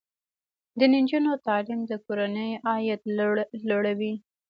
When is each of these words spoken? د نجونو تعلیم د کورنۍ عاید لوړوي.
د 0.79 0.81
نجونو 0.93 1.31
تعلیم 1.47 1.81
د 1.89 1.91
کورنۍ 2.05 2.51
عاید 2.67 3.01
لوړوي. 3.67 4.13